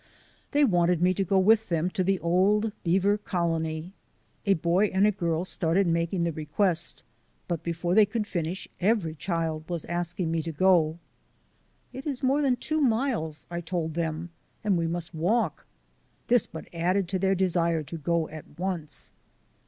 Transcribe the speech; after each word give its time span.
They 0.51 0.63
wanted 0.63 0.99
me 0.99 1.13
to 1.13 1.23
go 1.23 1.37
with 1.37 1.69
them 1.69 1.91
to 1.91 2.03
the 2.03 2.17
old 2.21 2.71
beaver 2.83 3.19
colony. 3.19 3.93
A 4.47 4.55
boy 4.55 4.85
and 4.87 5.05
a 5.05 5.11
girl 5.11 5.45
started 5.45 5.85
making 5.85 6.23
the 6.23 6.31
request, 6.31 7.03
but 7.47 7.61
before 7.61 7.93
they 7.93 8.07
could 8.07 8.25
finish 8.25 8.67
every 8.79 9.13
child 9.13 9.69
was 9.69 9.85
asking 9.85 10.31
me 10.31 10.41
to 10.41 10.51
go. 10.51 10.97
"It 11.93 12.07
is 12.07 12.23
more 12.23 12.41
than 12.41 12.55
two 12.55 12.81
miles," 12.81 13.45
I 13.51 13.61
told 13.61 13.93
them, 13.93 14.31
"and 14.63 14.75
we 14.75 14.87
must 14.87 15.13
walk." 15.13 15.67
This 16.29 16.47
but 16.47 16.67
added 16.73 17.07
to 17.09 17.19
their 17.19 17.35
desire 17.35 17.83
to 17.83 17.97
go 17.99 18.27
at 18.29 18.57
once. 18.57 19.11